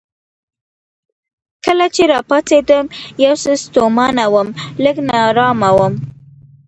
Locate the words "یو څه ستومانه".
3.23-4.25